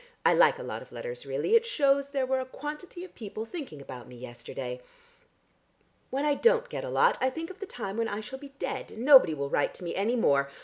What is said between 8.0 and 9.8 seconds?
I shall be dead, and nobody will write